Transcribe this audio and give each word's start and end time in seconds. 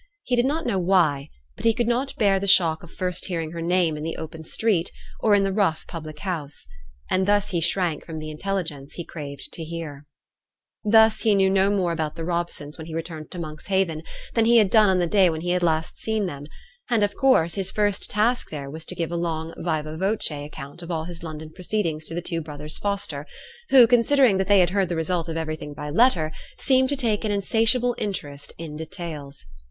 He 0.23 0.35
did 0.35 0.47
not 0.47 0.65
know 0.65 0.79
why, 0.79 1.29
but 1.55 1.63
he 1.63 1.75
could 1.75 1.87
not 1.87 2.15
bear 2.15 2.39
the 2.39 2.47
shock 2.47 2.81
of 2.81 2.89
first 2.89 3.25
hearing 3.25 3.51
her 3.51 3.61
name 3.61 3.95
in 3.95 4.01
the 4.01 4.15
open 4.17 4.43
street, 4.43 4.89
or 5.19 5.35
in 5.35 5.43
the 5.43 5.53
rough 5.53 5.85
public 5.85 6.17
house. 6.21 6.65
And 7.11 7.27
thus 7.27 7.49
he 7.49 7.61
shrank 7.61 8.03
from 8.03 8.17
the 8.17 8.31
intelligence 8.31 8.93
he 8.93 9.05
craved 9.05 9.53
to 9.53 9.63
hear. 9.63 10.07
Thus 10.83 11.21
he 11.21 11.35
knew 11.35 11.51
no 11.51 11.69
more 11.69 11.91
about 11.91 12.15
the 12.15 12.25
Robsons 12.25 12.79
when 12.79 12.87
he 12.87 12.95
returned 12.95 13.29
to 13.29 13.37
Monkshaven, 13.37 14.01
than 14.33 14.45
he 14.45 14.57
had 14.57 14.71
done 14.71 14.89
on 14.89 14.97
the 14.97 15.05
day 15.05 15.29
when 15.29 15.41
he 15.41 15.51
had 15.51 15.61
last 15.61 15.99
seen 15.99 16.25
them; 16.25 16.45
and, 16.89 17.03
of 17.03 17.13
course, 17.15 17.53
his 17.53 17.69
first 17.69 18.09
task 18.09 18.49
there 18.49 18.71
was 18.71 18.85
to 18.85 18.95
give 18.95 19.11
a 19.11 19.15
long 19.15 19.53
viva 19.55 19.95
voce 19.97 20.31
account 20.31 20.81
of 20.81 20.89
all 20.89 21.03
his 21.03 21.21
London 21.21 21.51
proceedings 21.53 22.05
to 22.07 22.15
the 22.15 22.23
two 22.23 22.41
brothers 22.41 22.75
Foster, 22.79 23.27
who, 23.69 23.85
considering 23.85 24.37
that 24.37 24.47
they 24.47 24.61
had 24.61 24.71
heard 24.71 24.89
the 24.89 24.95
result 24.95 25.29
of 25.29 25.37
everything 25.37 25.75
by 25.75 25.91
letter, 25.91 26.31
seemed 26.57 26.89
to 26.89 26.95
take 26.97 27.23
an 27.23 27.31
insatiable 27.31 27.93
interest 27.99 28.51
in 28.57 28.75
details. 28.75 29.45